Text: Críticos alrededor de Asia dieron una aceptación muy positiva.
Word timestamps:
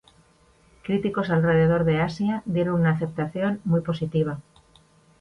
Críticos 0.83 1.29
alrededor 1.29 1.83
de 1.85 2.01
Asia 2.01 2.41
dieron 2.47 2.81
una 2.81 2.89
aceptación 2.89 3.61
muy 3.65 3.81
positiva. 3.81 4.39